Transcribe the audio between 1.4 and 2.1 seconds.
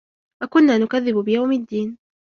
الدين